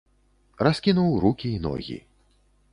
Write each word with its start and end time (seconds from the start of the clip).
Раскінуў 0.67 1.11
рукі 1.27 1.53
і 1.53 1.61
ногі. 1.69 2.01